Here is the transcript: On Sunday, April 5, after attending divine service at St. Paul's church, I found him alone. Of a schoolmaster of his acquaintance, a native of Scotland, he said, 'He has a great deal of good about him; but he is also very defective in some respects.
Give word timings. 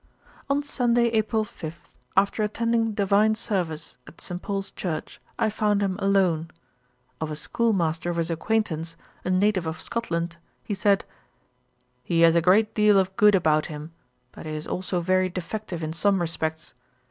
On 0.49 0.63
Sunday, 0.63 1.09
April 1.09 1.43
5, 1.43 1.79
after 2.17 2.41
attending 2.41 2.93
divine 2.93 3.35
service 3.35 3.99
at 4.07 4.19
St. 4.19 4.41
Paul's 4.41 4.71
church, 4.71 5.21
I 5.37 5.51
found 5.51 5.83
him 5.83 5.95
alone. 5.99 6.49
Of 7.21 7.29
a 7.29 7.35
schoolmaster 7.35 8.09
of 8.09 8.17
his 8.17 8.31
acquaintance, 8.31 8.95
a 9.23 9.29
native 9.29 9.67
of 9.67 9.79
Scotland, 9.79 10.37
he 10.63 10.73
said, 10.73 11.05
'He 12.03 12.21
has 12.21 12.33
a 12.33 12.41
great 12.41 12.73
deal 12.73 12.97
of 12.97 13.15
good 13.15 13.35
about 13.35 13.67
him; 13.67 13.91
but 14.31 14.47
he 14.47 14.53
is 14.55 14.65
also 14.65 15.01
very 15.01 15.29
defective 15.29 15.83
in 15.83 15.93
some 15.93 16.19
respects. 16.19 16.73